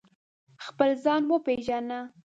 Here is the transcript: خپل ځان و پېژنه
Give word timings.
خپل 0.65 0.89
ځان 1.03 1.21
و 1.29 1.37
پېژنه 1.45 1.99